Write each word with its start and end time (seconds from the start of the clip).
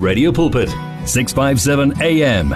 Radio 0.00 0.32
Pulpit 0.32 0.70
657 1.04 1.92
AM 2.00 2.54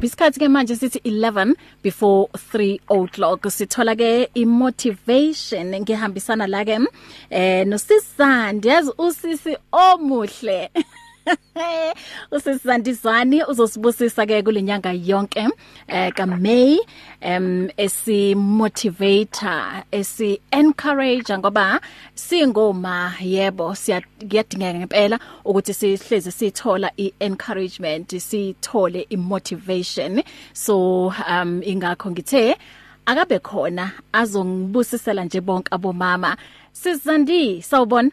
Bisikhathi 0.00 0.40
ke 0.40 0.48
manje 0.48 0.72
sithi 0.78 1.02
11 1.04 1.52
before 1.82 2.28
3 2.36 2.78
o'clock. 2.88 3.44
Sithola 3.56 3.94
ke 3.94 4.08
imotivation 4.34 5.76
ngihambisana 5.84 6.48
la 6.48 6.64
ke 6.64 6.80
eh 7.30 7.66
nosisandi. 7.66 8.68
Yazi 8.68 8.96
usisi 8.98 9.56
omuhle. 9.70 10.60
usisandizwani 12.34 13.44
uzosibusisa 13.44 14.26
ke 14.26 14.42
kulenyanga 14.42 14.92
yonke 14.92 15.48
eh 15.88 16.12
ka 16.12 16.26
May 16.26 16.78
em 17.20 17.68
esi 17.76 18.34
motivator 18.34 19.84
esi 19.92 20.40
encourage 20.50 21.38
ngoba 21.38 21.80
singoma 22.14 23.14
yebo 23.20 23.74
siyadingeka 23.74 24.74
ngempela 24.74 25.18
ukuthi 25.44 25.74
sihleze 25.74 26.30
sithola 26.30 26.90
i 26.96 27.12
encouragement 27.20 28.08
sithole 28.18 29.06
i 29.10 29.16
motivation 29.16 30.22
so 30.52 31.06
um 31.28 31.62
ingakho 31.62 32.10
ngithe 32.10 32.56
akabe 33.06 33.38
khona 33.38 33.92
azongibusisela 34.12 35.24
nje 35.24 35.40
bonke 35.40 35.68
abomama. 35.70 36.36
Sizandi 36.72 37.62
sawubona. 37.62 38.10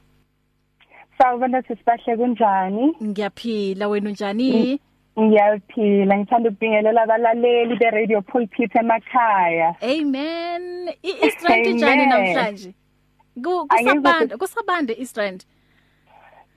Sawubona 1.21 1.61
sisibahle 1.61 2.17
kunjani? 2.17 2.95
Ngiyaphila 3.03 3.87
wena 3.87 4.09
unjani? 4.09 4.79
Ngiyaphila 5.19 6.17
ngithanda 6.17 6.49
ukubingelela 6.49 7.01
abalaleli 7.01 7.75
be 7.75 7.89
Radio 7.91 8.21
Pulpit 8.21 8.75
emakhaya. 8.75 9.75
Amen. 9.81 10.89
iStrand 11.03 11.67
njani 11.67 12.05
namhlanje? 12.05 12.73
Kusabande 13.41 14.37
kusabande 14.37 14.93
iStrand. 14.93 15.45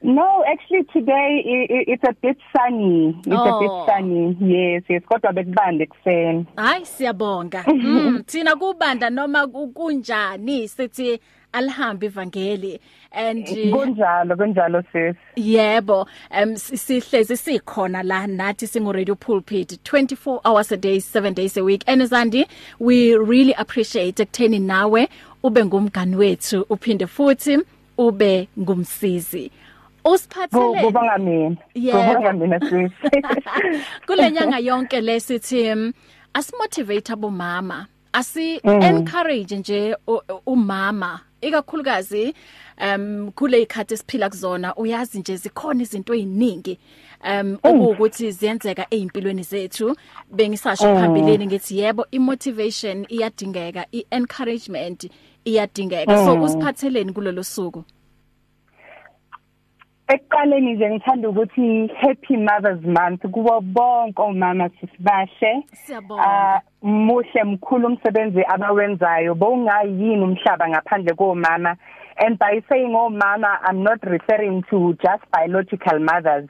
No, 0.02 0.44
actually 0.46 0.84
today 0.92 1.42
it's 1.88 2.02
a 2.04 2.12
bit 2.22 2.36
sunny. 2.56 3.16
It's 3.18 3.28
oh. 3.28 3.56
a 3.56 3.60
bit 3.60 3.70
oh. 3.70 3.86
sunny. 3.86 4.36
Yes, 4.40 4.82
yes, 4.88 5.02
kodwa 5.02 5.32
bekubande 5.32 5.86
kuseni. 5.86 6.46
Hayi 6.56 6.86
siyabonga. 6.86 7.64
Mm, 7.72 8.22
thina 8.26 8.56
kubanda 8.56 9.10
noma 9.10 9.46
kunjani 9.46 10.68
sithi 10.68 11.20
alihambe 11.52 12.06
ivangeli 12.06 12.80
and 13.12 13.46
kunjalo 13.46 14.36
kunjalo 14.36 14.82
sis. 14.92 15.16
Yebo 15.36 16.06
um 16.30 16.56
sihlezi 16.56 17.36
sikhona 17.36 18.02
la 18.02 18.26
nathi 18.26 18.66
singu 18.66 18.92
radio 18.92 19.14
pulpit 19.14 19.78
24 19.84 20.40
hours 20.44 20.72
a 20.72 20.76
day 20.76 20.98
7 20.98 21.34
days 21.34 21.56
a 21.56 21.64
week. 21.64 21.84
And 21.86 22.02
Zandi 22.02 22.46
we 22.78 23.16
really 23.16 23.52
appreciate 23.54 24.16
ekutheni 24.16 24.58
nawe 24.58 25.08
ube 25.42 25.64
ngumngani 25.64 26.16
wethu 26.16 26.66
uphinde 26.70 27.06
futhi 27.06 27.58
ube 27.98 28.48
ngumsizi. 28.58 29.50
Usiphathele 30.04 30.82
kubanga 30.82 31.18
mina. 31.18 31.56
Kubanga 31.74 32.32
mina 32.32 32.60
sis. 32.60 32.92
Kulenyanga 34.06 34.58
yonke 34.58 35.00
lesithi 35.00 35.92
asimotivate 36.34 37.12
abomama 37.12 37.86
asi 38.12 38.60
mm. 38.64 38.82
encourage 38.82 39.56
nje 39.56 39.96
umama 40.46 41.20
ikakhulukazi 41.42 42.34
um 42.94 43.30
kule 43.34 43.62
ikhathi 43.62 43.94
esiphila 43.94 44.28
kuzona 44.28 44.76
uyazi 44.76 45.18
nje 45.18 45.36
zikhona 45.36 45.82
izinto 45.82 46.14
eziningi 46.14 46.78
um 47.30 47.58
ukuthi 47.64 48.30
ziyenzeka 48.30 48.86
ezimpilweni 48.90 49.42
zethu 49.42 49.96
bengisasho 50.32 50.88
mm. 50.88 51.00
phambileni 51.00 51.46
ngithi 51.46 51.78
yebo 51.78 52.06
imotivation 52.10 53.06
iyadingeka 53.08 53.86
iencouragement 53.92 55.10
iyadingeka 55.44 56.24
so 56.24 56.36
mm. 56.36 56.42
usiphatheleni 56.42 57.12
kulolu 57.12 57.44
suku 57.44 57.84
Ekuqaleni 60.08 60.72
nje 60.74 60.90
ngithanda 60.90 61.28
ukuthi 61.28 61.86
Happy 62.00 62.36
Mothers 62.36 62.82
Month 62.82 63.22
kubo 63.32 63.60
bonke 63.60 64.22
omama 64.22 64.68
sisibahle. 64.68 65.62
Siyabonga. 65.72 66.22
Ah, 66.22 66.60
muhle 66.82 67.44
mkhulu 67.44 67.86
umsebenzi 67.86 68.44
abawenzayo 68.44 69.34
bowungayini 69.34 70.22
umhlaba 70.24 70.68
ngaphandle 70.68 71.14
komama 71.14 71.76
and 72.18 72.38
by 72.38 72.60
saying 72.68 72.94
omama 72.94 73.58
I'm 73.62 73.82
not 73.82 74.02
referring 74.02 74.64
to 74.70 74.94
just 75.02 75.22
biological 75.32 75.98
mothers 76.00 76.48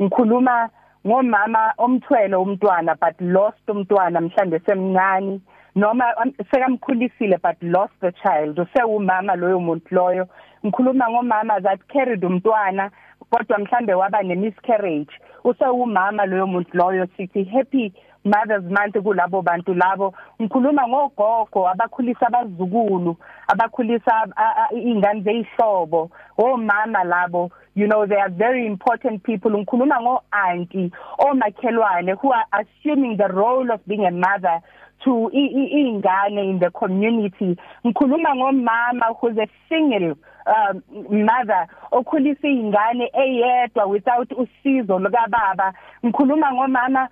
ngikhuluma 0.00 0.70
ngomama 1.06 1.74
omthwele 1.78 2.36
umntwana 2.36 2.96
but 3.00 3.20
lost 3.20 3.68
umntwana 3.68 4.20
mhlawumbe 4.20 4.58
semncane 4.66 5.40
noma 5.74 6.04
sekamkhulisile 6.50 7.38
but 7.42 7.56
lost 7.62 7.92
the 8.00 8.12
child. 8.22 8.58
Usewumama 8.58 9.36
loyo 9.36 9.60
muntu 9.60 9.94
loyo. 9.94 10.28
Ngikhuluma 10.64 11.10
ngomama 11.10 11.60
that 11.62 11.80
carried 11.88 12.24
umntwana 12.24 12.90
kodwa 13.30 13.58
mhlambe 13.58 13.94
waba 13.94 14.22
nemiscarriage. 14.22 15.12
Usewumama 15.44 16.26
loyo 16.26 16.46
muntu 16.46 16.76
loyo 16.76 17.06
sithi 17.16 17.44
happy 17.44 17.92
mothers 18.24 18.64
month 18.64 18.94
kulabo 18.94 19.42
bantu 19.42 19.74
labo. 19.74 20.14
Ngikhuluma 20.40 20.88
ngogogo 20.88 21.68
abakhulisa 21.68 22.26
abazukulu 22.26 23.16
abakhulisa 23.48 24.26
ingane 24.72 25.20
zeyihlobo 25.20 26.10
omama 26.38 27.04
labo. 27.04 27.50
You 27.74 27.88
know 27.88 28.06
they 28.06 28.16
are 28.16 28.30
very 28.30 28.66
important 28.66 29.22
people. 29.22 29.50
Ngikhuluma 29.50 30.00
ngo 30.00 30.22
auntie 30.32 30.90
omakhelwane 31.18 32.16
who 32.20 32.32
are 32.32 32.46
assuming 32.52 33.16
the 33.16 33.28
role 33.28 33.70
of 33.70 33.80
being 33.86 34.06
a 34.06 34.10
mother 34.10 34.60
to 35.04 35.30
ingane 35.34 36.50
in 36.50 36.58
the 36.60 36.70
community. 36.70 37.56
Ngikhuluma 37.84 38.34
ngomama 38.36 39.14
who's 39.20 39.36
a 39.36 39.46
single 39.68 40.16
um 40.46 40.82
mother 41.10 41.66
okhulisa 41.92 42.48
ingane 42.48 43.10
eyedwa 43.12 43.86
without 43.86 44.30
usizo 44.32 44.98
lika 44.98 45.26
baba 45.28 45.72
ngikhuluma 46.04 46.52
ngomama 46.52 47.08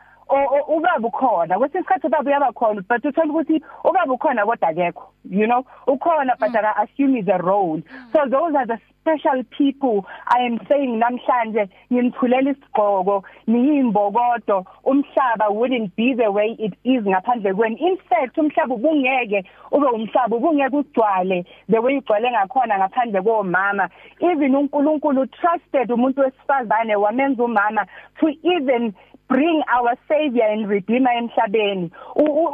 ubaba 0.69 1.09
ukhona. 1.09 1.59
Kwesinye 1.59 1.81
isikhathi 1.81 2.06
ubaba 2.06 2.31
uyabakhona 2.31 2.82
but 2.88 3.04
uthola 3.04 3.32
ukuthi 3.32 3.62
ubaba 3.84 4.12
ukhona 4.12 4.47
kodwa 4.47 4.69
akekho 4.69 5.12
you 5.31 5.47
know? 5.47 5.65
Ukhona 5.87 6.38
but 6.38 6.50
mm. 6.50 6.65
I 6.65 6.84
assume 6.84 7.28
a 7.28 7.38
role. 7.38 7.78
Mm. 7.78 8.12
so 8.12 8.19
those 8.28 8.54
are 8.54 8.66
the 8.66 8.78
special 9.03 9.42
people 9.59 10.06
i 10.28 10.38
am 10.47 10.59
saying 10.69 11.00
namhlanje 11.00 11.69
ngimthulela 11.92 12.50
isigqoko 12.50 13.25
niyimbokodo 13.47 14.65
umhlaba 14.84 15.50
wouldn't 15.50 15.91
be 15.97 16.15
the 16.15 16.31
way 16.31 16.56
it 16.59 16.75
is 16.84 17.03
ngaphandle 17.03 17.54
kweni 17.54 17.76
in 17.81 17.97
fact 18.09 18.38
umhlaba 18.38 18.75
ubungeke 18.75 19.44
ube 19.72 19.87
umhlaba 19.87 20.37
ubungeke 20.37 20.76
ugcwale 20.76 21.44
the 21.71 21.78
way 21.78 21.98
ugcwale 21.98 22.31
ngakhona 22.31 22.78
ngaphandle 22.78 23.22
komama. 23.22 23.88
Even 24.21 24.54
uNkulunkulu 24.54 25.26
trusted 25.26 25.91
umuntu 25.91 26.21
wesifazane 26.21 26.97
wamenza 26.97 27.44
umama 27.44 27.87
to 28.21 28.28
even 28.42 28.92
bring 29.32 29.62
our 29.76 29.97
savior 30.09 30.44
and 30.44 30.69
redeemer 30.69 31.10
emhlabeni. 31.20 31.91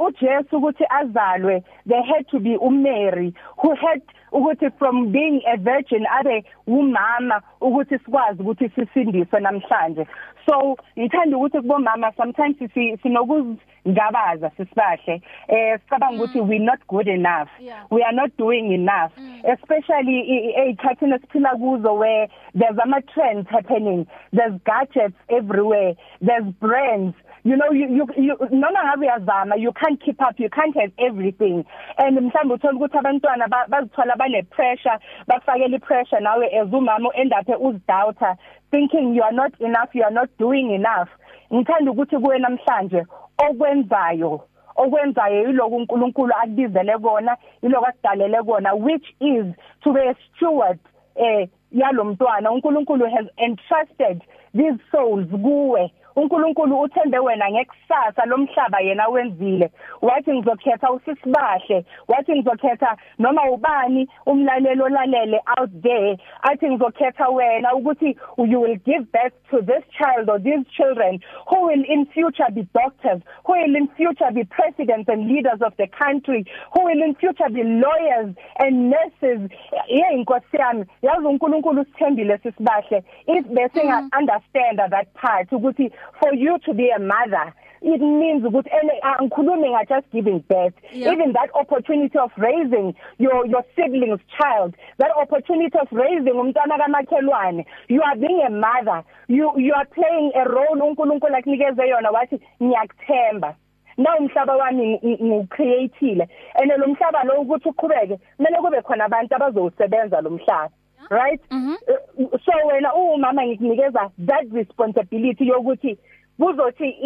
uJesu 0.07 0.57
ukuthi 0.57 0.85
azalwe 1.01 1.63
there 1.87 2.03
had 2.03 2.25
to 2.31 2.39
be 2.41 2.57
uMary 2.57 3.35
who 3.61 3.75
had 3.75 4.03
ukuthi 4.33 4.71
from 4.79 5.13
being 5.13 5.41
a 5.47 5.57
virgin 5.57 6.07
abe 6.21 6.45
umama 6.67 7.43
ukuthi 7.61 7.99
sikwazi 7.99 8.43
ukuthi 8.43 8.69
sisindiswe 8.69 9.41
namhlanje. 9.41 10.07
So 10.47 10.77
ngithanda 10.99 11.37
ukuthi 11.37 11.61
kubomama 11.61 12.13
sometimes 12.17 12.57
sinokuzingabaza 13.03 14.51
sisibahle. 14.57 15.23
Eh 15.49 15.79
sicabanga 15.81 16.23
ukuthi 16.23 16.41
mm. 16.41 16.49
we 16.49 16.59
not 16.59 16.81
good 16.87 17.09
enough. 17.09 17.49
Yeah. 17.61 17.85
we 17.91 18.03
are 18.03 18.13
not 18.13 18.37
doing 18.37 18.73
enough. 18.73 19.13
Mm. 19.19 19.43
especially 19.45 20.53
eyikhathini 20.57 21.15
esiphila 21.15 21.57
kuzo 21.57 21.95
where 21.99 22.29
there's 22.55 22.79
ama 22.83 23.03
trends 23.03 23.49
happening. 23.51 24.07
There's 24.33 24.61
gadgets 24.65 25.17
everywhere. 25.29 25.95
There's 26.21 26.45
brands. 26.61 27.15
You 27.45 27.57
know 27.57 27.71
you 27.71 27.87
you, 27.89 28.07
you 28.17 28.37
noma 28.51 28.85
ngabe 28.85 29.07
uyazama 29.07 29.57
you 29.57 29.73
can't 29.73 30.01
keep 30.05 30.21
up 30.21 30.39
you 30.41 30.51
can't 30.51 30.77
have 30.77 30.93
everything. 30.99 31.65
And 31.99 32.19
mhlawumbe 32.19 32.55
uthola 32.55 32.75
ukuthi 32.75 32.99
abantwana 32.99 33.49
bazithola 33.69 34.17
bane 34.17 34.43
pressure 34.43 34.99
bafakela 35.27 35.77
i 35.77 35.79
pressure 35.79 36.21
nawe 36.21 36.47
as 36.47 36.69
umama 36.73 37.11
end 37.15 37.33
up 37.33 37.49
uzdoubter 37.61 38.37
thinking 38.71 39.15
you 39.15 39.23
are 39.23 39.33
not 39.33 39.53
enough 39.61 39.95
you 39.95 40.05
are 40.05 40.15
not 40.15 40.31
doing 40.39 40.71
enough. 40.75 41.09
Ngithanda 41.53 41.91
ukuthi 41.91 42.19
kuwe 42.19 42.39
namhlanje 42.39 43.07
okwenzayo 43.39 44.41
okwenzayo 44.77 45.47
yiloko 45.47 45.77
uNkulunkulu 45.77 46.33
akubizele 46.35 46.99
kona 46.99 47.37
yiloko 47.63 47.87
akudalele 47.87 48.43
kona 48.43 48.75
which 48.75 49.07
is 49.21 49.45
to 49.83 49.93
be 49.93 50.01
a 50.01 50.15
steward 50.15 50.79
eh 51.17 51.49
yalomntwana 51.73 52.51
uNkulunkulu 52.51 53.11
has 53.11 53.27
entrusted 53.37 54.23
these 54.55 54.79
souls 54.91 55.27
kuwe. 55.29 55.93
uNkulunkulu 56.17 56.81
uthembe 56.81 57.19
wena 57.19 57.51
ngekusasa 57.51 58.25
lomhlaba 58.27 58.81
yena 58.81 59.09
wenzile 59.09 59.71
wathi 60.03 60.33
ngizokhetha 60.33 60.93
usisibahle 60.93 61.85
wathi 62.09 62.33
ngizokhetha 62.33 62.97
noma 63.19 63.51
ubani 63.51 64.09
umlalelo 64.27 64.85
olalele 64.85 65.41
out 65.59 65.71
there 65.83 66.19
athi 66.43 66.71
ngizokhetha 66.71 67.29
wena 67.29 67.75
ukuthi 67.75 68.17
you 68.39 68.61
will 68.61 68.77
give 68.77 69.05
birth 69.13 69.35
to 69.51 69.63
this 69.63 69.85
child 69.99 70.31
or 70.31 70.39
these 70.39 70.65
children 70.77 71.21
who 71.47 71.67
will 71.67 71.85
in 71.85 72.07
future 72.07 72.51
be 72.53 72.67
doctors 72.75 73.23
who 73.45 73.53
will 73.53 73.77
in 73.77 73.89
future 73.97 74.31
be 74.33 74.45
presidents 74.45 75.09
and 75.09 75.29
leaders 75.29 75.61
of 75.61 75.73
the 75.77 75.87
country 75.87 76.45
who 76.73 76.85
will 76.85 77.03
in 77.03 77.15
future 77.15 77.49
be 77.49 77.63
lawyers 77.63 78.35
and 78.59 78.91
nurses 78.91 79.51
hey 79.87 80.15
inkosi 80.17 80.57
yami 80.57 80.85
yazi 81.03 81.27
uNkulunkulu 81.27 81.81
usithembile 81.81 82.39
sisibahle 82.39 83.03
if 83.27 83.47
bese 83.47 83.85
nga 83.85 84.03
mm. 84.03 84.11
understand 84.19 84.79
that 84.91 85.09
part 85.15 85.53
ukuthi 85.53 85.93
for 86.21 86.35
you 86.35 86.59
to 86.59 86.75
be 86.75 86.91
a 86.91 86.99
mother 86.99 87.53
it 87.81 88.01
means 88.01 88.45
ukuthi 88.45 88.71
angikhulumi 89.03 89.71
nga 89.71 89.85
just 89.85 90.11
giving 90.13 90.41
birth. 90.49 90.75
Yeah. 90.93 91.13
even 91.13 91.33
that 91.33 91.51
opportunity 91.55 92.19
of 92.19 92.31
raising 92.37 92.95
your 93.19 93.47
your 93.47 93.65
siblings 93.77 94.21
child 94.37 94.75
that 94.99 95.11
opportunity 95.17 95.79
of 95.79 95.89
raising 95.93 96.35
umntwana 96.35 96.79
kamakhelwane 96.79 97.65
you 97.89 98.03
are 98.03 98.17
being 98.17 98.43
a 98.47 98.51
mother. 98.51 99.05
You 99.29 99.53
you 99.57 99.75
are 99.75 99.87
playing 99.87 100.33
a 100.35 100.45
role 100.49 100.81
uNkulunkulu 100.83 101.37
akunikeze 101.37 101.89
yona 101.89 102.11
wathi 102.11 102.41
ngiyakuthemba. 102.63 103.55
Na 103.97 104.17
umhlaba 104.17 104.57
wami 104.57 105.01
ngiucreateile 105.05 106.29
ene 106.63 106.77
lo 106.77 106.87
mhlaba 106.87 107.25
lo 107.25 107.41
ukuthi 107.41 107.69
uqhubeke 107.69 108.19
kumele 108.37 108.57
kube 108.57 108.83
khona 108.83 109.05
abantu 109.05 109.35
abazowusebenza 109.35 110.21
lo 110.21 110.31
mhlaba. 110.31 110.71
Right 111.11 111.41
mm 111.51 111.77
-hmm. 111.77 112.39
so 112.45 112.53
wena 112.67 112.95
umama 112.95 113.47
ngikunikeza 113.47 114.11
that 114.27 114.53
responsibility 114.53 115.49
yokuthi 115.49 115.99
kuzothi 116.39 116.97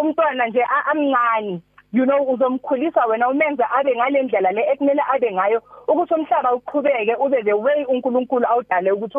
umntwana 0.00 0.46
nje 0.46 0.64
amncane 0.90 1.60
you 1.92 2.04
know 2.04 2.32
uzomkhulisa 2.32 3.06
wena 3.06 3.28
umenze 3.28 3.64
abe 3.78 3.96
ngalendlela 3.96 4.52
le 4.52 4.62
ekumele 4.72 5.02
abe 5.14 5.32
ngayo 5.32 5.62
ukuthi 5.88 6.14
umhlaba 6.14 6.54
uqhubeke 6.54 7.14
ube 7.14 7.42
the 7.42 7.52
way 7.52 7.84
uNkulunkulu 7.84 8.46
awudale 8.46 8.92
ukuthi 8.92 9.18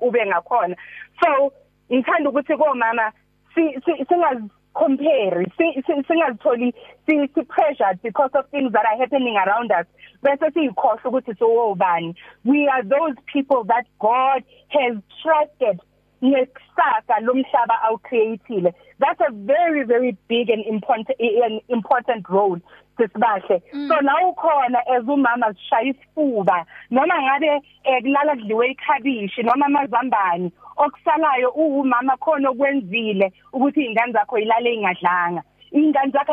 ube 0.00 0.26
ngakhona 0.26 0.76
so 1.20 1.52
ngithanda 1.92 2.30
ukuthi 2.30 2.56
komama 2.56 3.12
singazi 3.54 4.48
compare. 4.74 5.44
Singazitholi 5.58 6.72
si 7.06 7.42
pressured 7.48 8.00
because 8.02 8.30
of 8.34 8.48
things 8.50 8.72
that 8.72 8.86
are 8.86 8.98
happening 8.98 9.36
around 9.36 9.72
us. 9.72 9.86
Bese 10.22 10.50
siyikhohle 10.52 11.02
ukuthi 11.04 11.38
so 11.38 11.74
ubani 11.74 12.14
we 12.44 12.68
are 12.68 12.82
those 12.82 13.16
people 13.32 13.64
that 13.64 13.86
God 14.00 14.44
has 14.68 14.96
trusted 15.22 15.80
ngekusasa 16.24 17.20
lomhlaba 17.20 17.82
awucreateile 17.82 18.72
that's 18.98 19.20
a 19.20 19.32
very 19.32 19.84
very 19.84 20.16
big 20.28 20.50
and 20.50 20.64
important 20.66 21.08
an 21.18 21.60
important 21.68 22.28
role 22.28 22.60
sisibahle. 22.98 23.62
Mm. 23.74 23.88
so 23.88 23.94
la 24.02 24.14
ukhona 24.28 24.78
as 24.96 25.04
umama 25.04 25.54
sishaya 25.54 25.82
isifuba 25.90 26.66
noma 26.90 27.22
ngabe 27.22 27.62
kulala 28.02 28.36
kudliwe 28.36 28.70
ikhabishi 28.70 29.42
noma 29.42 29.66
amazambane 29.66 30.50
okusalayo 30.76 31.50
uwumama 31.50 32.16
khona 32.16 32.50
okwenzile 32.50 33.32
ukuthi 33.52 33.84
ingane 33.84 34.12
zakho 34.12 34.38
ilale 34.38 34.74
ingadlanga. 34.74 35.42
Ingane 35.72 36.12
zakho 36.12 36.32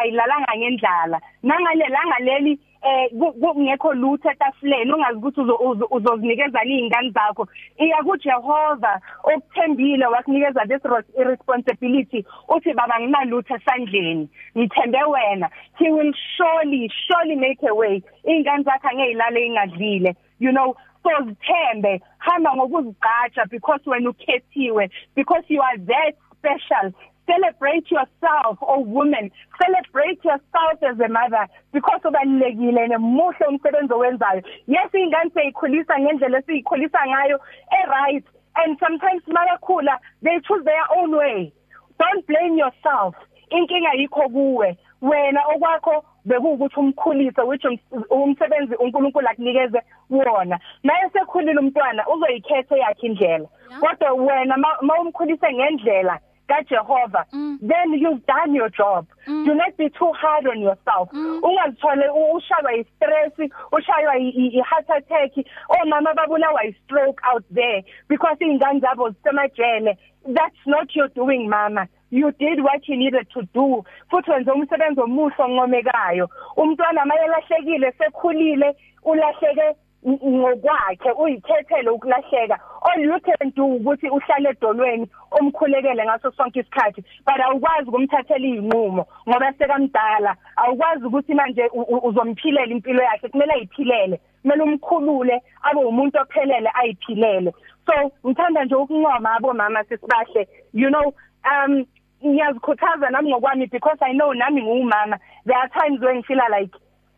ayilalanga 0.00 0.56
ngendlala. 0.56 1.20
Nangalelanga 1.42 2.18
leli 2.20 2.58
eh 2.82 3.10
kungekho 3.40 3.92
lutho 3.94 4.30
etafuleni 4.30 4.92
ungazi 4.92 5.18
ukuthi 5.18 5.40
uzozinikeza 5.90 6.64
izingane 6.64 7.10
zakho. 7.10 7.48
Iya 7.78 8.02
kuJehova 8.02 9.00
okuthembile 9.24 10.06
wasinikeza 10.06 10.66
this 10.66 10.82
responsibility 11.16 12.24
uthi 12.48 12.72
baba 12.72 13.00
nginalutho 13.00 13.56
esandleni 13.56 14.28
ngithembe 14.56 15.02
wena. 15.04 15.50
He 15.78 15.90
will 15.90 16.12
surely 16.36 16.90
surely 17.06 17.36
make 17.36 17.62
a 17.68 17.74
way. 17.74 18.02
Ingane 18.24 18.64
zakho 18.64 18.88
angeyilale 18.88 19.46
ingadlile 19.46 20.16
you 20.38 20.52
know 20.52 20.74
so 21.02 21.10
zithembe. 21.24 22.00
Hamba 22.18 22.56
ngokuzigqaja 22.56 23.50
because 23.50 23.80
wena 23.86 24.10
ukhethiwe 24.10 24.90
because 25.14 25.44
you 25.48 25.60
are 25.60 25.78
that 25.78 26.14
special. 26.38 26.92
Celebrate 27.30 27.90
yourself 27.90 28.58
oh 28.62 28.80
woman. 28.80 29.30
Celebrate 29.62 30.22
yourself 30.24 30.76
as 30.82 30.98
a 30.98 31.08
mother 31.08 31.46
because 31.72 32.00
ubalekile 32.04 32.88
nemuhle 32.88 33.46
umsebenzi 33.48 33.92
owenzayo. 33.94 34.42
Yes 34.66 34.94
ingane 34.94 35.30
seyikhulisa 35.30 36.00
ngendlela 36.00 36.38
esiyikhulisa 36.38 37.06
ngayo 37.06 37.40
e 37.70 37.86
right 37.86 38.24
and 38.56 38.78
sometimes 38.78 39.22
mayakhula 39.26 39.98
they 40.22 40.40
choose 40.46 40.64
their 40.64 40.86
own 40.96 41.16
way. 41.16 41.52
Don't 41.98 42.26
blame 42.26 42.58
yourself. 42.58 43.14
Inkinga 43.50 43.92
yikho 43.94 44.28
kuwe. 44.28 44.78
Wena 45.02 45.40
okwakho 45.46 46.04
bekuwukuthi 46.24 46.80
umkhulise 46.80 47.42
which 47.42 47.64
umsebenzi 48.10 48.74
uNkulunkulu 48.74 49.28
akunikeze 49.28 49.82
wona. 50.10 50.58
Naye 50.82 51.10
sekhulile 51.12 51.58
umntwana 51.58 52.08
uzoyikhetha 52.08 52.76
yakhe 52.76 53.06
indlela. 53.06 53.48
Kodwa 53.80 54.12
wena 54.12 54.56
mawumkhulise 54.82 55.52
ngendlela 55.52 56.20
kaJehova 56.50 57.24
mm. 57.32 57.58
then 57.70 57.88
you've 58.02 58.24
done 58.26 58.54
your 58.54 58.70
job. 58.70 59.06
Mm. 59.26 59.44
do 59.46 59.54
not 59.54 59.76
be 59.76 59.88
too 59.98 60.12
hard 60.22 60.46
on 60.46 60.60
yourself. 60.60 61.08
Mm. 61.12 61.40
ungazithole 61.42 62.08
ushaywa 62.36 62.72
istress 62.74 63.32
ushaywa 63.72 64.16
iheart 64.16 64.90
attack. 64.90 65.32
Omama 65.68 66.14
babulawa 66.14 66.64
istroke 66.64 67.20
out 67.32 67.44
there 67.54 67.82
because 68.08 68.36
ingane 68.40 68.80
zabo 68.80 69.10
zisemajele. 69.10 69.96
That's 70.26 70.62
not 70.66 70.94
your 70.94 71.08
doing 71.08 71.48
mama. 71.48 71.88
You 72.10 72.32
did 72.32 72.60
what 72.62 72.86
you 72.88 72.96
needed 72.96 73.26
to 73.34 73.42
do. 73.54 73.84
Futhi 74.10 74.30
wenza 74.30 74.54
umsebenzi 74.54 75.00
omuhle 75.00 75.44
onqomekayo 75.44 76.28
umntwana 76.56 77.04
mayelahlekile 77.04 77.92
sekhulile 77.98 78.76
ulahleke 79.02 79.76
ngokwakhe 80.06 81.10
uyikhethele 81.12 81.90
ukulahleka 81.90 82.58
all 82.82 83.00
you 83.00 83.20
can 83.20 83.50
do 83.54 83.66
ukuthi 83.66 84.08
uhlale 84.08 84.48
edolweni 84.50 85.06
omkhulekele 85.30 86.04
ngaso 86.04 86.32
sonke 86.32 86.60
isikhathi. 86.60 87.04
But 87.26 87.40
awukwazi 87.40 87.88
ukumthathela 87.88 88.46
izinqumo 88.46 89.06
ngoba 89.28 89.52
sekamdala. 89.58 90.36
Awukwazi 90.56 91.04
ukuthi 91.04 91.34
manje 91.34 91.68
uzomphilela 92.02 92.72
impilo 92.72 93.02
yakhe 93.02 93.28
kumele 93.28 93.52
ayiphilele. 93.52 94.20
Kumele 94.42 94.62
umkhulule 94.62 95.42
abe 95.62 95.80
umuntu 95.80 96.18
ophelele 96.18 96.70
ayiphilele. 96.74 97.52
So 97.86 98.12
ngithanda 98.26 98.64
nje 98.64 98.74
ukuncoma 98.74 99.36
abo 99.36 99.52
mama 99.52 99.84
sisibahle 99.84 100.48
you 100.72 100.88
know 100.88 101.12
um 101.44 101.84
ngiyazikhuthaza 102.26 103.10
nami 103.10 103.30
ngokwami 103.30 103.66
because 103.66 103.98
i 104.00 104.12
know 104.12 104.32
nami 104.32 104.62
ngumama 104.62 105.18
there 105.46 105.56
are 105.56 105.68
times 105.68 106.00
when 106.00 106.22
feel 106.22 106.38
like 106.50 106.70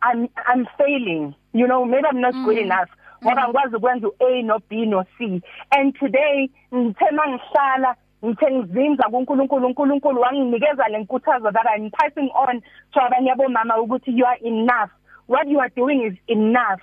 i'm 0.02 0.28
i'm 0.46 0.66
failing. 0.78 1.34
You 1.52 1.66
know 1.66 1.84
maybe 1.84 2.06
i'm 2.10 2.20
not 2.20 2.34
mm. 2.34 2.44
good 2.44 2.58
enough 2.58 2.88
ngoba 3.24 3.48
ngikwazi 3.48 3.76
ukwenza 3.76 4.08
uA 4.08 4.42
no 4.42 4.58
B 4.68 4.86
no 4.86 5.04
C. 5.18 5.42
And 5.70 5.94
today 5.98 6.50
ngithe 6.74 7.10
mangihlala 7.10 7.96
ngithe 8.24 8.50
ngizinza 8.52 9.04
kuNkulunkulu 9.04 9.66
uNkulunkulu 9.66 10.20
wanginikeza 10.20 10.88
lenkuthazo 10.88 11.50
that 11.52 11.66
I'm 11.76 11.90
passing 11.90 12.30
on 12.34 12.62
to 12.92 13.00
abanye 13.00 13.32
abomama 13.32 13.78
ukuthi 13.78 14.18
you 14.18 14.26
are 14.26 14.38
enough. 14.42 14.90
What 15.26 15.48
you 15.48 15.60
are 15.60 15.70
doing 15.76 16.02
is 16.02 16.14
enough. 16.26 16.80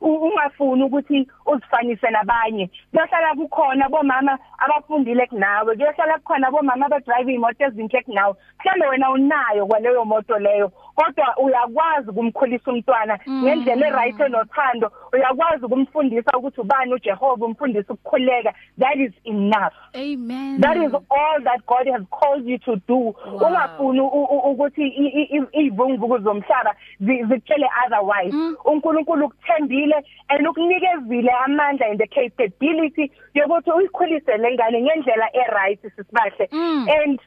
Ungafuni 0.00 0.82
ukuthi 0.82 1.28
uzifanise 1.46 2.10
nabanye. 2.10 2.70
Kuyohlala 2.90 3.34
kukhona 3.34 3.88
bomama 3.88 4.38
abafundile 4.58 5.26
kunawe 5.26 5.76
kuyohlala 5.76 6.18
kukhona 6.18 6.50
bomama 6.50 6.86
abadrive 6.86 7.34
imoto 7.34 7.64
ezinhle 7.64 8.02
kunawe. 8.02 8.34
Mhlawumbe 8.58 8.86
wena 8.86 9.10
unayo 9.10 9.66
kwaleyo 9.66 10.04
moto 10.04 10.38
leyo 10.38 10.72
kodwa 10.94 11.36
uyakwazi 11.36 12.10
ukumkhulisa 12.10 12.70
umntwana 12.72 13.18
mm. 13.26 13.42
ngendlela 13.42 13.86
eright 13.86 14.20
enothando 14.20 14.92
uyakwazi 15.12 15.64
ukumfundisa 15.64 16.38
ukuthi 16.38 16.60
ubani 16.60 16.94
uJehova 16.94 17.46
umfundisa 17.46 17.92
ukukhuleka. 17.92 18.54
That 18.78 18.96
is 18.96 19.12
enough. 19.24 19.74
Amen. 19.94 20.60
That 20.60 20.76
is 20.76 20.92
all 20.94 21.38
that 21.44 21.66
God 21.66 21.86
has 21.92 22.02
called 22.10 22.46
you 22.46 22.58
to 22.58 22.76
do. 22.88 23.14
Ungafuni 23.40 24.00
ukuthi 24.00 24.86
ivungvuku 25.52 26.18
zomhlaba 26.18 26.74
zikutshele 27.00 27.68
otherwise. 27.86 28.32
Mm. 28.32 28.56
uNkulunkulu 28.64 29.26
ukuthembile 29.26 29.96
and 30.28 30.46
ukunikezile 30.46 31.30
amandla 31.44 31.86
and 31.86 31.98
the 31.98 32.06
capability 32.06 33.10
yokuthi 33.34 33.70
uyikhulise 33.70 34.36
lengane 34.36 34.82
ngendlela 34.82 35.28
eright 35.34 35.80
sisibahle. 35.82 36.48
Mm. 36.52 36.88
and 36.88 37.20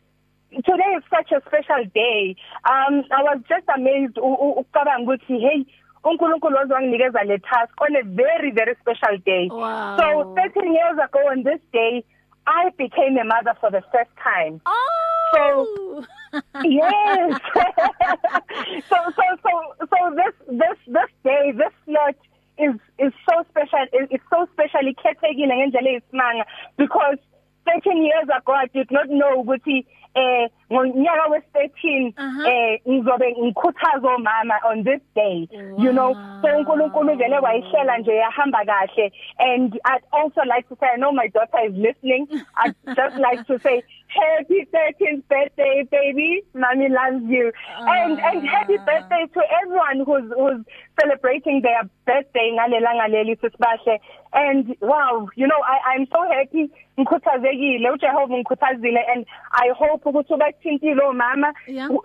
today 0.63 0.91
is 0.97 1.03
such 1.09 1.31
a 1.31 1.41
special 1.47 1.85
day. 1.93 2.35
Um 2.65 3.03
i 3.11 3.23
was 3.23 3.39
just 3.49 3.67
amazed 3.75 4.17
ukucabanga 4.17 5.03
ukuthi 5.03 5.39
hey 5.39 5.65
uNkulunkulu 6.03 6.57
ozanginikeza 6.57 7.23
le 7.23 7.37
task 7.39 7.81
on 7.81 7.95
a 7.95 8.03
very 8.03 8.51
very 8.51 8.75
special 8.81 9.17
day. 9.25 9.49
Wow. 9.51 9.97
so 9.97 10.35
13 10.35 10.73
years 10.73 10.97
ago 10.99 11.19
on 11.31 11.43
this 11.43 11.61
day 11.73 12.03
i 12.47 12.69
became 12.77 13.17
a 13.17 13.23
mother 13.23 13.55
for 13.59 13.71
the 13.71 13.81
first 13.91 14.13
time. 14.23 14.61
Oh! 14.65 15.05
so 15.33 16.05
yes. 16.63 17.39
So 18.89 18.97
so 19.17 19.23
so 19.43 19.51
so 19.91 19.97
this 20.15 20.33
this 20.47 20.77
this 20.87 21.11
day 21.23 21.51
this 21.51 21.73
slot 21.85 22.15
is 22.57 22.75
is 22.99 23.13
so 23.29 23.43
special 23.49 23.85
it's 23.91 24.23
so 24.29 24.47
specially 24.53 24.93
khethekile 24.93 25.55
ngendlela 25.57 25.89
eyisimanga 25.89 26.45
because 26.77 27.17
13 27.65 28.03
years 28.03 28.29
ago 28.37 28.53
I 28.53 28.67
did 28.67 28.91
not 28.91 29.07
know 29.09 29.43
ukuthi 29.43 29.85
eh 30.15 30.49
ngonyaka 30.71 31.25
we13 31.29 32.13
eh 32.47 32.79
ngizobe 32.87 33.35
ngikhuthaza 33.39 34.07
omama 34.07 34.55
on 34.65 34.83
this 34.83 35.01
day. 35.15 35.47
You 35.77 35.91
know 35.91 36.13
so 36.41 36.47
uNkulunkulu 36.47 37.15
vele 37.17 37.39
wayihlela 37.39 37.97
nje 37.97 38.15
yahamba 38.15 38.65
kahle. 38.65 39.11
And 39.39 39.79
I'd 39.85 40.03
also 40.11 40.41
like 40.47 40.67
to 40.69 40.77
say 40.79 40.87
I 40.93 40.97
know 40.97 41.11
my 41.11 41.27
daughter 41.27 41.59
is 41.67 41.75
listening. 41.75 42.27
I'd 42.55 42.75
just 42.95 43.17
like 43.17 43.45
to 43.47 43.59
say 43.59 43.83
happy 44.07 44.67
13th 44.73 45.23
birthday 45.27 45.87
baby. 45.91 46.43
Mommy 46.53 46.89
loves 46.89 47.25
you. 47.27 47.51
And 47.79 48.19
and 48.19 48.47
happy 48.47 48.77
birthday 48.77 49.27
to 49.33 49.41
everyone 49.61 50.05
who's 50.05 50.31
who's 50.33 50.65
celebrating 50.99 51.61
their 51.61 51.83
birthday 52.05 52.51
ngalelanga 52.55 53.07
leli 53.11 53.35
sisibahle 53.35 53.99
and 54.33 54.75
wow 54.79 55.27
you 55.35 55.47
know 55.47 55.61
I 55.63 55.93
I'm 55.93 56.07
so 56.07 56.23
happy. 56.31 56.71
Ngikhuthazekile. 56.97 57.89
uJehova 57.89 58.33
ngikhuthazile. 58.33 59.01
And 59.13 59.25
I 59.51 59.69
hope 59.77 60.04
ukuthi 60.09 60.33
ubathintile 60.33 61.03
omama. 61.03 61.53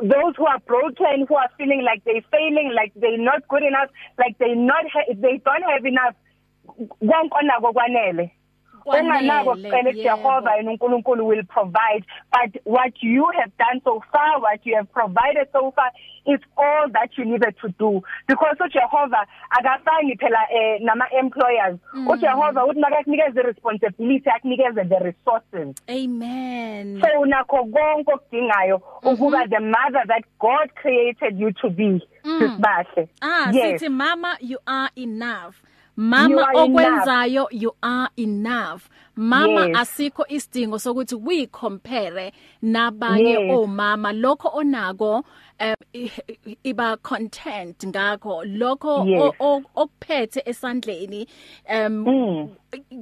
Those 0.02 0.36
who 0.36 0.46
are 0.46 0.60
broken 0.66 1.26
who 1.28 1.36
are 1.36 1.50
feeling 1.56 1.82
like 1.82 2.04
they 2.04 2.20
failing 2.30 2.72
like 2.74 2.92
they 2.96 3.16
not 3.16 3.46
good 3.48 3.62
enough 3.62 3.90
like 4.18 4.38
they 4.38 4.54
not 4.54 4.84
they 5.14 5.38
don't 5.44 5.64
have 5.64 5.86
enough. 5.86 6.14
Konkonako 7.00 7.72
kwanele 7.72 8.30
unganako 8.86 9.50
kucela 9.54 9.92
Jehova 9.92 10.50
and 10.58 10.68
uNkulunkulu 10.68 11.26
will 11.26 11.44
provide. 11.44 12.04
But 12.32 12.60
what 12.64 12.92
you 13.02 13.26
have 13.38 13.52
done 13.58 13.80
so 13.84 14.02
far 14.12 14.40
what 14.40 14.60
you 14.64 14.76
have 14.76 14.92
provided 14.92 15.48
so 15.52 15.72
far 15.76 15.90
is 16.26 16.40
all 16.56 16.86
that 16.92 17.10
you 17.16 17.24
needed 17.24 17.54
to 17.62 17.68
do. 17.78 18.02
Because 18.28 18.56
uJehova 18.60 19.26
akafani 19.50 20.16
phela 20.16 20.38
eh, 20.50 20.78
nama 20.80 21.04
employers 21.20 21.78
uJehova 22.06 22.64
uthi 22.64 22.80
makakunikeza 22.80 23.42
responsibility 23.42 24.30
akunikeze 24.30 24.84
the 24.84 24.98
resources. 24.98 25.76
Amen. 25.88 27.00
So 27.00 27.20
unakho 27.20 27.64
konke 27.64 28.12
okudingayo 28.12 28.82
ukuba 29.02 29.48
the 29.48 29.60
mother 29.60 30.04
that 30.06 30.24
God 30.38 30.70
created 30.74 31.38
you 31.38 31.52
to 31.52 31.70
be 31.70 32.00
sisibahle 32.22 33.08
ah 33.22 33.50
yes. 33.52 33.80
sithi 33.80 33.88
mama 33.88 34.36
you 34.40 34.58
are 34.66 34.90
enough. 34.96 35.54
Mama 36.00 36.46
okwenzayo 36.54 37.46
you 37.50 37.72
are 37.82 38.08
enough. 38.16 38.88
Mama 39.16 39.66
Yes. 39.68 39.76
asikho 39.78 40.24
isidingo 40.28 40.78
sokuthi 40.78 41.14
we 41.14 41.46
compare 41.46 42.32
nabanye 42.62 43.30
Yes. 43.30 43.58
omama. 43.58 44.12
Lokho 44.12 44.48
onako 44.54 45.24
um, 45.60 46.08
iba 46.64 46.96
content 47.02 47.76
ngakho. 47.86 48.44
Lokho 48.44 49.04
Yes. 49.06 49.34
okuphethe 49.40 50.42
esandleni 50.46 51.26
um 51.68 52.04
Mm. 52.06 52.48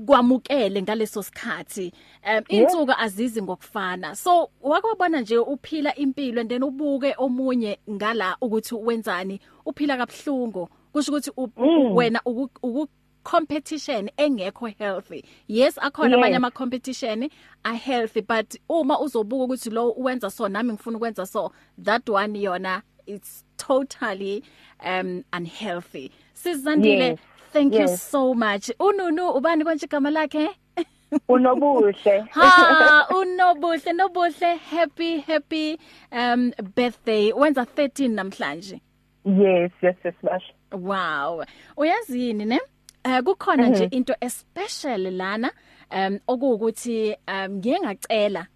kwamukele 0.06 0.82
ngaleso 0.82 1.22
sikhathi. 1.22 1.92
Um 2.26 2.42
insuku 2.48 2.92
azizi 2.98 3.42
ngokufana. 3.42 4.16
So 4.16 4.50
wakwabona 4.62 5.20
nje 5.20 5.38
uphila 5.38 5.94
impilo 5.94 6.40
and 6.40 6.50
then 6.50 6.62
ubuke 6.62 7.14
omunye 7.18 7.78
ngala 7.90 8.36
ukuthi 8.40 8.74
wenzani? 8.74 9.40
Uphila 9.66 9.96
kabhlungu 9.96 10.68
kusho 10.92 11.12
ukuthi 11.12 11.30
u- 11.36 11.50
Mm. 11.56 11.96
wena 11.96 12.20
uku 12.24 12.50
uku- 12.62 12.88
competition 13.22 14.10
engekho 14.16 14.66
healthy. 14.78 15.22
Yes 15.48 15.78
akhona 15.78 16.08
Yes. 16.08 16.16
amanye 16.18 16.36
ama 16.36 16.50
competition 16.50 17.28
are 17.64 17.76
healthy 17.76 18.20
but 18.22 18.54
uma 18.68 19.00
uzobuka 19.00 19.44
ukuthi 19.44 19.70
lo 19.70 19.90
uwenza 19.90 20.30
so 20.30 20.48
nami 20.48 20.72
ngifuna 20.72 20.96
ukwenza 20.96 21.26
so 21.26 21.52
that 21.82 22.08
one 22.08 22.38
yona 22.40 22.82
it's 23.06 23.44
totally 23.56 24.42
um 24.84 25.22
unhealthy. 25.36 26.10
Sizandile 26.34 27.04
Yes. 27.08 27.18
thank 27.52 27.74
you 27.74 27.80
Yes. 27.80 28.10
so 28.10 28.34
much. 28.34 28.70
Ununu 28.80 29.30
ubani 29.30 29.64
konje 29.64 29.86
igama 29.86 30.10
lakhe? 30.10 30.48
Unobuhle. 31.28 32.20
Ha 32.30 33.06
unobuhle 33.20 33.92
nobuhle. 33.92 34.56
Happy 34.56 35.18
happy 35.20 35.78
um 36.12 36.52
birthday. 36.76 37.32
Wenza 37.32 37.64
13 37.66 38.08
namhlanje. 38.14 38.80
Yes 39.24 39.70
yes 39.82 39.96
sisibahle 40.02 40.54
wow. 40.72 41.44
Uyazini 41.76 42.44
ne? 42.44 42.60
Eh 43.04 43.22
kukhona 43.22 43.68
nje 43.68 43.84
into 43.90 44.14
especial 44.20 45.10
lana 45.10 45.50
um 45.90 46.18
okuwukuthi 46.28 47.16
um 47.28 47.50
ngiye 47.56 47.80
ngacela 47.80 48.46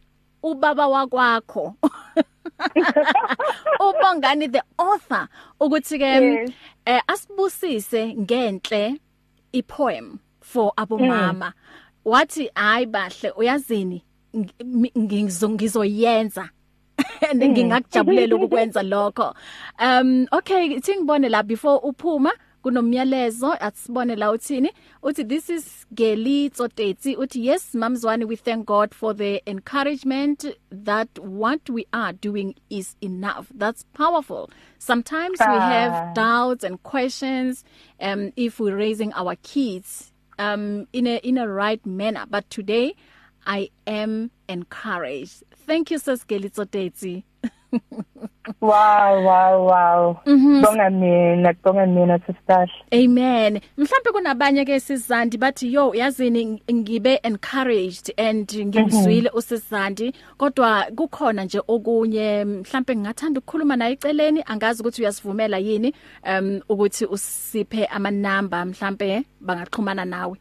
ubaba 0.43 0.89
wakwakho. 0.89 1.75
Ubongani 3.81 4.49
the 4.53 4.63
author 4.79 5.29
ukuthi 5.61 5.99
ke 5.99 6.51
eh 6.87 7.01
asibusise 7.07 8.15
ngenhle 8.17 9.01
ipoem 9.53 10.19
for 10.41 10.73
abomama. 10.77 11.53
Wathi 12.05 12.51
hayi 12.55 12.87
bahle 12.87 13.31
uyazini 13.37 14.05
ngi- 14.37 14.93
ngizo- 14.99 15.49
ngizoyenza 15.51 16.51
and 17.31 17.43
ngingakujabulela 17.43 18.37
ukukwenza 18.37 18.83
lokho. 18.83 19.35
Um 19.79 20.27
okay 20.33 20.67
ithi 20.67 20.97
ngibone 20.97 21.29
la 21.31 21.43
before 21.43 21.81
uphuma 21.83 22.33
kunomyalezo 22.65 23.53
asibone 23.61 24.17
la 24.17 24.31
uthini 24.33 24.71
uthi 25.03 25.25
this 25.29 25.51
is 25.51 25.87
Geli 25.95 26.51
Tsotetsi 26.51 27.17
uthi 27.17 27.47
yes 27.47 27.75
mamzwani 27.75 28.25
we 28.25 28.37
thank 28.37 28.67
God 28.67 28.95
for 28.95 29.13
the 29.15 29.43
encouragement 29.47 30.45
that 30.71 31.09
what 31.19 31.69
we 31.71 31.87
are 31.93 32.13
doing 32.13 32.55
is 32.71 32.97
enough. 33.01 33.49
That's 33.55 33.85
powerful. 33.95 34.51
Sometimes 34.79 35.39
we 35.41 35.47
Ah. 35.47 35.71
have 35.71 36.15
doubts 36.15 36.65
and 36.65 36.83
questions 36.83 37.65
um 38.01 38.33
if 38.37 38.61
we're 38.61 38.77
raising 38.77 39.13
our 39.15 39.35
kids 39.43 40.13
um 40.39 40.87
in 40.93 41.07
a 41.07 41.17
in 41.19 41.39
a 41.39 41.49
right 41.49 41.85
manner. 41.85 42.27
But 42.31 42.49
today 42.51 42.95
I 43.45 43.71
am 43.89 44.31
encouraged. 44.49 45.43
Thank 45.67 45.91
you 45.91 45.99
sis 45.99 46.25
Geli 46.27 46.51
Tsotetsi. 46.51 47.23
Wow 48.61 49.23
wow 49.25 49.67
wow. 49.67 50.21
Bonga 50.27 50.91
mina 50.91 51.53
bonga 51.65 51.87
mina 51.87 52.19
sisibahle 52.19 52.73
Amen. 52.93 53.61
Mhlambe 53.79 54.11
kunabanye 54.13 54.65
ke 54.65 54.81
sizandi 54.81 55.39
bathi 55.39 55.73
yo 55.75 55.95
yazini 55.95 56.45
ng- 56.45 56.75
ngibe 56.75 57.21
encouraged 57.23 58.13
and 58.19 58.53
ngimzwile 58.67 59.31
usizandi 59.35 60.13
kodwa 60.37 60.87
kukhona 60.97 61.45
nje 61.45 61.61
okunye 61.69 62.45
mhlambe 62.45 62.97
ngingathanda 62.97 63.39
ukukhuluma 63.41 63.77
naye 63.77 63.93
eceleni 63.93 64.43
angazi 64.47 64.83
ukuthi 64.83 65.03
uyasivumela 65.03 65.59
yini 65.59 65.95
um 66.39 66.61
ukuthi 66.69 67.07
usiphe 67.07 67.87
ama 67.87 68.11
number 68.11 68.67
mhlambe 68.67 69.23
bangaxhumana 69.41 70.05
nawe. 70.05 70.37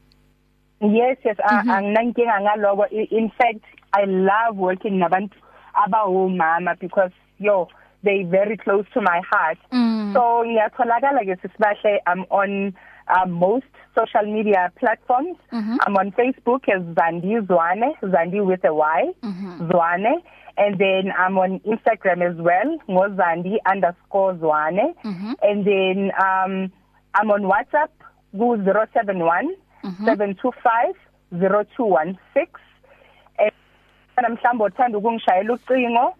yes 0.82 1.18
yes 1.26 1.38
anginankinga 1.70 2.42
ngaloko 2.42 2.86
in 2.90 3.30
fact 3.30 3.64
i 4.00 4.06
love 4.06 4.58
working 4.68 4.98
nabantu 5.00 5.38
abawomama 5.84 6.76
because 6.80 7.12
yo 7.40 7.68
they 8.04 8.24
very 8.24 8.58
close 8.58 8.86
to 8.94 9.02
my 9.02 9.20
heart 9.32 9.58
Mm. 9.72 10.14
so 10.14 10.22
ngiyatholakala 10.46 11.22
ke 11.30 11.36
sisibahle 11.42 11.94
i'm 12.12 12.24
on 12.30 12.74
uh, 13.16 13.26
most 13.28 13.68
social 14.00 14.26
media 14.36 14.72
platforms 14.80 15.38
Mhm. 15.52 15.78
i'm 15.86 15.98
on 16.02 16.12
facebook 16.12 16.70
as 16.76 16.82
Zandi 17.00 17.40
Zwane 17.52 17.90
Zandi 18.16 18.42
with 18.52 18.64
a 18.66 18.74
y 18.74 19.02
Mhm. 19.24 19.68
Zwane 19.72 20.14
and 20.58 20.78
then 20.84 21.12
i'm 21.24 21.38
on 21.38 21.60
instagram 21.74 22.22
as 22.30 22.36
well 22.50 22.70
ngozandi_zwane 22.90 24.86
Mhm. 25.04 25.36
and 25.50 25.66
then 25.66 26.12
um 26.26 26.54
i'm 27.20 27.32
on 27.32 27.44
whatsapp 27.54 27.92
ku 28.38 28.56
071 28.58 29.56
Mhm. 29.84 30.06
725 30.06 30.96
0216 31.32 32.20
eh 32.36 32.48
namhlanje 34.22 34.64
uthanda 34.64 34.98
ukungishayela 34.98 35.54
ucingo 35.54 36.08
uh, 36.08 36.14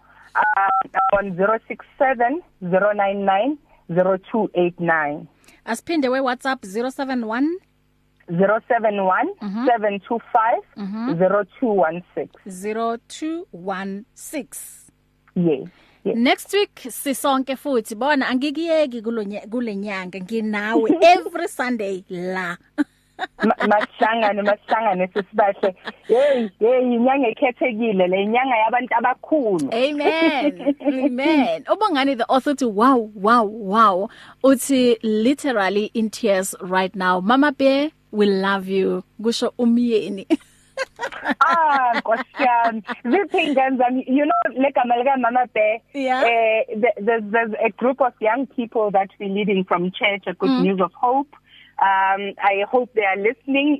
on 1.20 1.30
067 1.32 2.42
099 2.62 3.56
0289 3.90 5.26
Asiphinde 5.66 6.10
we 6.10 6.20
WhatsApp 6.20 6.64
071 6.64 7.48
071 8.30 9.28
Mhm. 9.42 9.66
725 9.66 10.62
Mhm. 10.78 11.14
0216 11.14 12.28
0216 12.46 14.92
yes 15.36 15.70
yes. 16.04 16.16
Next 16.18 16.54
week 16.54 16.80
sisonke 16.90 17.56
futhi. 17.56 17.96
Bona 17.96 18.28
angikiyeki 18.30 19.02
kulonye 19.02 19.40
kulenyanga 19.52 20.20
nginawe 20.20 20.92
every 21.02 21.48
Sunday 21.48 22.04
la. 22.10 22.58
Ma- 23.44 23.68
masihlangane 23.68 24.42
masihlangane 24.42 25.08
sisibahle 25.14 25.76
hey 26.08 26.50
hey 26.60 26.82
inyanga 26.96 27.28
ekhethekile 27.28 28.08
le 28.08 28.24
inyanga 28.24 28.56
yabantu 28.58 28.94
abakhulu 28.98 29.70
Amen. 29.74 30.76
Amen. 30.82 31.64
Ubongani 31.74 32.18
the 32.18 32.26
author 32.30 32.54
to 32.56 32.68
wow 32.70 32.98
wow 33.16 33.44
wow 33.44 34.10
uthi 34.44 34.98
literally 35.04 35.92
in 35.94 36.10
tears 36.10 36.56
right 36.62 36.96
now. 36.96 37.20
Mama 37.20 37.52
Bear 37.52 37.92
we 38.12 38.26
love 38.26 38.68
you. 38.68 39.04
Kusho 39.22 39.54
umyeni. 39.58 40.26
ah 41.40 41.94
nkosiyami 41.96 42.82
ziphi 43.06 43.38
ingane 43.38 43.78
zami 43.78 44.04
you 44.08 44.26
know 44.26 44.62
legama 44.64 44.98
lika 44.98 45.18
mama 45.18 45.46
bear 45.54 45.80
Yeah. 45.94 46.24
eh 46.24 46.66
th- 46.82 46.98
there's 47.06 47.24
there's 47.32 47.54
a 47.64 47.70
group 47.78 48.02
of 48.02 48.14
young 48.20 48.48
people 48.48 48.90
that 48.92 49.10
we 49.20 49.28
leading 49.28 49.64
from 49.64 49.92
church 49.92 50.24
a 50.28 50.34
good 50.34 50.50
mm. 50.50 50.62
news 50.64 50.82
of 50.82 50.92
hope 50.94 51.30
Um, 51.82 52.34
I 52.38 52.64
hope 52.70 52.92
they 52.94 53.02
are 53.02 53.18
listening. 53.18 53.80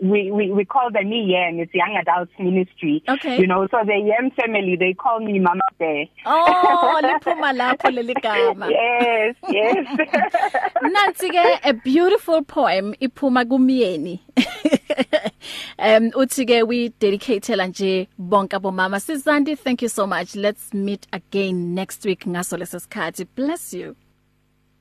We, 0.00 0.30
we, 0.30 0.52
we 0.52 0.64
call 0.64 0.92
them 0.92 1.10
YAM. 1.10 1.58
It's 1.58 1.74
Young 1.74 1.98
Adults 2.00 2.30
Ministry. 2.38 3.02
Okay. 3.08 3.36
You 3.36 3.48
know, 3.48 3.66
so 3.68 3.78
the 3.84 3.98
YAM 3.98 4.30
family, 4.30 4.76
they 4.78 4.94
call 4.94 5.18
me 5.18 5.40
Mama 5.40 5.60
Bear. 5.76 6.04
Oh, 6.24 7.00
liphuma 7.02 7.52
lapho 7.52 7.90
leli 7.90 8.14
gama. 8.22 8.70
Yes, 8.70 9.34
yes. 9.48 9.86
Nansi 10.94 11.30
ke 11.32 11.60
a 11.64 11.72
beautiful 11.72 12.44
poem 12.44 12.94
iphuma 13.02 13.44
kumyeni. 13.44 14.20
um 15.80 16.12
uthi 16.12 16.46
ke 16.46 16.62
we 16.68 16.90
dedicatela 16.90 17.66
nje 17.66 18.06
bonke 18.20 18.54
abomama. 18.60 19.00
Sizandi, 19.00 19.58
thank 19.58 19.82
you 19.82 19.88
so 19.88 20.06
much. 20.06 20.36
Let's 20.36 20.72
meet 20.72 21.08
again 21.12 21.74
next 21.74 22.04
week 22.04 22.24
ngaso 22.24 22.56
lesikhathi. 22.56 23.26
Bless 23.34 23.74
you. 23.74 23.96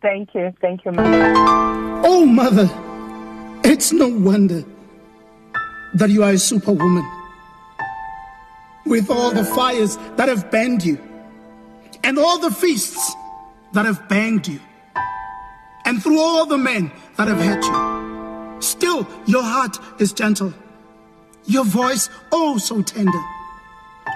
Thank 0.01 0.33
you. 0.33 0.53
Thank 0.61 0.83
you, 0.83 0.91
Mama. 0.91 2.01
Oh, 2.03 2.25
mother, 2.25 2.69
it's 3.63 3.91
no 3.91 4.07
wonder 4.07 4.63
that 5.93 6.09
you 6.09 6.23
are 6.23 6.31
a 6.31 6.37
superwoman. 6.37 7.07
With 8.85 9.11
all 9.11 9.31
the 9.31 9.43
fires 9.43 9.97
that 10.17 10.27
have 10.27 10.49
burned 10.49 10.83
you, 10.83 10.99
and 12.03 12.17
all 12.17 12.39
the 12.39 12.49
feasts 12.49 13.13
that 13.73 13.85
have 13.85 14.09
banged 14.09 14.47
you, 14.47 14.59
and 15.85 16.01
through 16.01 16.19
all 16.19 16.47
the 16.47 16.57
men 16.57 16.91
that 17.17 17.27
have 17.27 17.37
hurt 17.37 17.63
you, 17.63 18.61
still 18.61 19.07
your 19.27 19.43
heart 19.43 19.77
is 19.99 20.13
gentle, 20.13 20.51
your 21.45 21.63
voice 21.63 22.09
oh 22.31 22.57
so 22.57 22.81
tender. 22.81 23.21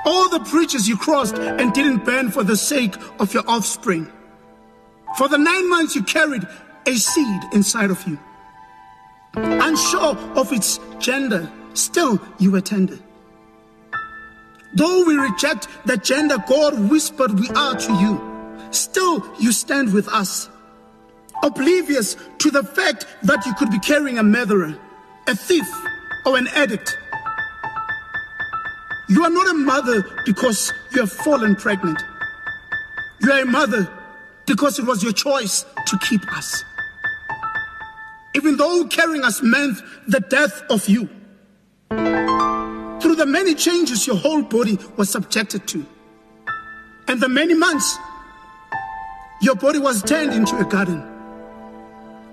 All 0.08 0.30
the 0.30 0.39
preachers 0.39 0.88
you 0.88 0.98
crossed 0.98 1.36
and 1.38 1.74
didn't 1.74 2.06
burn 2.06 2.32
for 2.32 2.44
the 2.44 2.56
sake 2.56 2.96
of 3.20 3.34
your 3.34 3.44
offspring. 3.48 4.12
For 5.17 5.29
the 5.29 5.38
nine 5.38 5.69
months 5.69 5.95
you 5.95 6.03
carried 6.03 6.45
a 6.86 6.95
seed 6.95 7.41
inside 7.53 7.89
of 7.89 8.05
you. 8.05 8.19
Unsure 9.36 10.17
of 10.36 10.51
its 10.51 10.79
gender, 11.00 11.50
still 11.74 12.19
you 12.38 12.51
were 12.51 12.62
tender. 12.62 13.00
Though 14.74 15.05
we 15.05 15.15
reject 15.15 15.67
the 15.86 15.98
gender 15.98 16.36
God 16.48 16.89
whispered 16.89 17.39
we 17.39 17.48
are 17.50 17.75
to 17.75 17.93
you, 17.93 18.67
still 18.72 19.25
you 19.39 19.53
stand 19.53 19.93
with 19.93 20.07
us. 20.10 20.50
Oblivious 21.43 22.17
to 22.39 22.51
the 22.51 22.63
fact 22.63 23.07
that 23.24 23.45
you 23.45 23.53
could 23.55 23.72
be 23.72 23.79
carrying 23.79 24.17
a 24.17 24.24
murderer, 24.24 24.75
a 25.27 25.36
thief, 25.36 25.67
or 26.25 26.38
an 26.38 26.48
addict. 26.50 26.98
You 29.07 29.24
are 29.24 29.29
not 29.29 29.50
a 29.50 29.53
mother 29.53 30.05
because 30.25 30.74
you 30.91 31.01
have 31.01 31.12
fallen 31.12 31.55
pregnant. 31.55 32.01
You 33.22 33.31
are 33.31 33.41
a 33.41 33.45
mother 33.45 33.89
because 34.46 34.80
it 34.80 34.86
was 34.86 35.04
your 35.04 35.14
choice 35.14 35.66
to 35.88 35.98
keep 36.00 36.22
us. 36.34 36.64
Even 38.36 38.58
though 38.58 38.86
carrying 38.86 39.24
us 39.24 39.42
meant 39.42 39.78
the 40.08 40.20
death 40.20 40.62
of 40.70 40.88
you. 40.88 41.08
Through 41.90 43.16
the 43.16 43.25
many 43.25 43.56
changes 43.56 44.08
your 44.08 44.18
whole 44.18 44.42
body 44.42 44.78
was 44.98 45.10
subjected 45.10 45.68
to, 45.70 45.86
and 47.08 47.20
the 47.22 47.30
many 47.30 47.54
months 47.54 47.98
your 49.42 49.56
body 49.56 49.80
was 49.80 50.02
turned 50.02 50.34
into 50.34 50.58
a 50.58 50.66
garden. 50.66 51.04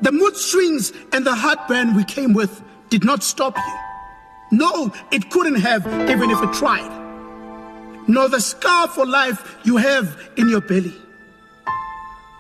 The 0.01 0.11
mood 0.11 0.37
swings 0.37 0.93
and 1.13 1.25
the 1.27 1.35
heartburn 1.35 1.95
we 1.95 2.05
came 2.05 2.33
with 2.33 2.63
did 2.89 3.05
not 3.05 3.23
stop 3.23 3.57
you. 3.57 4.59
No, 4.59 4.93
it 5.11 5.31
couldn't 5.31 5.61
have, 5.61 5.87
even 6.11 6.31
if 6.31 6.43
it 6.43 6.53
tried. 6.53 6.91
Nor 8.09 8.29
the 8.29 8.41
scar 8.41 8.89
for 8.89 9.07
life 9.07 9.57
you 9.65 9.77
have 9.77 10.31
in 10.37 10.49
your 10.49 10.61
belly. 10.61 10.95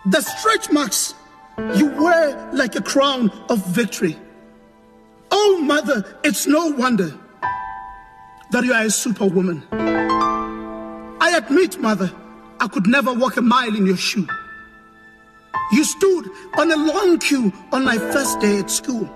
The 0.06 0.20
stretch 0.20 0.72
marks 0.72 1.14
you 1.76 1.86
wear 1.90 2.50
like 2.52 2.74
a 2.74 2.82
crown 2.82 3.30
of 3.48 3.64
victory. 3.66 4.18
Oh, 5.30 5.60
mother, 5.62 6.18
it's 6.24 6.46
no 6.46 6.66
wonder 6.66 7.16
that 8.50 8.64
you 8.64 8.72
are 8.72 8.82
a 8.82 8.90
superwoman. 8.90 9.62
I 9.70 11.36
admit, 11.36 11.80
mother, 11.80 12.12
I 12.58 12.66
could 12.66 12.88
never 12.88 13.12
walk 13.12 13.36
a 13.36 13.42
mile 13.42 13.76
in 13.76 13.86
your 13.86 13.96
shoe. 13.96 14.26
You 15.72 15.84
stood 15.84 16.28
on 16.58 16.72
a 16.72 16.76
long 16.76 17.18
queue 17.18 17.52
on 17.70 17.84
my 17.84 17.96
first 17.96 18.40
day 18.40 18.58
at 18.58 18.70
school. 18.70 19.08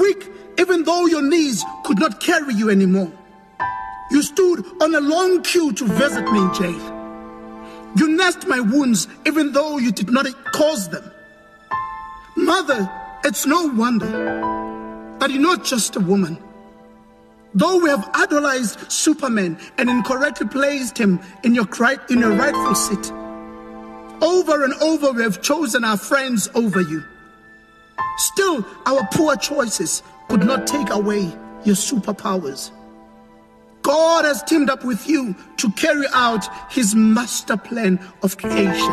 Weak, 0.00 0.30
even 0.58 0.84
though 0.84 1.04
your 1.04 1.22
knees 1.22 1.62
could 1.84 2.00
not 2.00 2.18
carry 2.18 2.54
you 2.54 2.70
anymore. 2.70 3.12
You 4.10 4.22
stood 4.22 4.64
on 4.80 4.94
a 4.94 5.00
long 5.00 5.42
queue 5.42 5.72
to 5.72 5.84
visit 5.84 6.24
me 6.32 6.38
in 6.38 6.54
jail. 6.54 7.01
You 7.96 8.08
nursed 8.08 8.46
my 8.46 8.60
wounds 8.60 9.08
even 9.26 9.52
though 9.52 9.78
you 9.78 9.92
did 9.92 10.10
not 10.10 10.26
cause 10.52 10.88
them. 10.88 11.04
Mother, 12.36 12.90
it's 13.24 13.46
no 13.46 13.66
wonder 13.66 14.06
that 15.18 15.30
you're 15.30 15.42
not 15.42 15.64
just 15.64 15.96
a 15.96 16.00
woman. 16.00 16.42
Though 17.54 17.78
we 17.82 17.90
have 17.90 18.08
idolized 18.14 18.90
Superman 18.90 19.58
and 19.76 19.90
incorrectly 19.90 20.48
placed 20.48 20.96
him 20.96 21.20
in 21.44 21.54
your, 21.54 21.68
in 22.08 22.18
your 22.18 22.32
rightful 22.32 22.74
seat, 22.74 23.12
over 24.22 24.64
and 24.64 24.72
over 24.74 25.12
we 25.12 25.22
have 25.22 25.42
chosen 25.42 25.84
our 25.84 25.98
friends 25.98 26.48
over 26.54 26.80
you. 26.80 27.04
Still, 28.16 28.64
our 28.86 29.06
poor 29.12 29.36
choices 29.36 30.02
could 30.28 30.44
not 30.44 30.66
take 30.66 30.90
away 30.90 31.24
your 31.64 31.76
superpowers. 31.76 32.70
God 33.82 34.24
has 34.24 34.42
teamed 34.44 34.70
up 34.70 34.84
with 34.84 35.08
you 35.08 35.34
to 35.56 35.70
carry 35.72 36.06
out 36.14 36.72
his 36.72 36.94
master 36.94 37.56
plan 37.56 37.98
of 38.22 38.36
creation. 38.36 38.92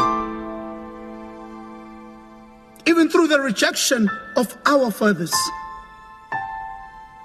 Even 2.85 3.09
through 3.09 3.27
the 3.27 3.39
rejection 3.39 4.09
of 4.35 4.57
our 4.65 4.89
fathers, 4.89 5.33